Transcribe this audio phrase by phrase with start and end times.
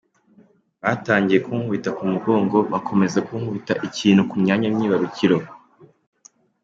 [0.83, 5.37] Batangiye kunkubita mu mugongo, bakomeza kunkubita ikintu ku myanya myibarukiro.